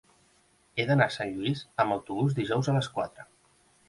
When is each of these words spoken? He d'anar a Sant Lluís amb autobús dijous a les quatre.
He 0.79 0.85
d'anar 0.91 1.05
a 1.11 1.13
Sant 1.15 1.33
Lluís 1.35 1.61
amb 1.83 1.95
autobús 1.97 2.33
dijous 2.39 2.71
a 2.73 2.75
les 2.79 2.89
quatre. 2.97 3.27